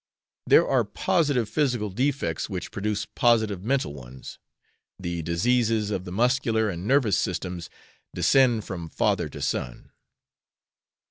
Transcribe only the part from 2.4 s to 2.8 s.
which